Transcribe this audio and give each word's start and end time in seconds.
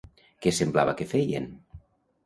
Què 0.45 0.53
semblava 0.61 0.97
que 1.03 1.09
feien? 1.15 1.49